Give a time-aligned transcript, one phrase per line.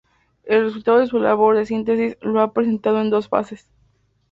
[0.45, 3.67] El resultado de su labor de síntesis lo ha presentado en dos fases.